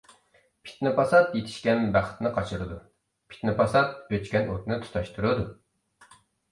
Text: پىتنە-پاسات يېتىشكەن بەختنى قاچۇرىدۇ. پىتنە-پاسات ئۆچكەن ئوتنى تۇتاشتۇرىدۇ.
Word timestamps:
پىتنە-پاسات 0.69 1.35
يېتىشكەن 1.39 1.85
بەختنى 1.97 2.33
قاچۇرىدۇ. 2.39 2.81
پىتنە-پاسات 3.35 3.95
ئۆچكەن 4.19 4.53
ئوتنى 4.55 4.83
تۇتاشتۇرىدۇ. 4.89 5.51